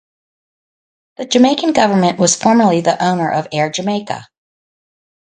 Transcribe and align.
The 1.17 1.27
Jamaican 1.27 1.73
government 1.73 2.17
was 2.17 2.35
formerly 2.35 2.81
the 2.81 2.99
owner 3.05 3.29
of 3.31 3.47
Air 3.51 3.69
Jamaica. 3.69 4.29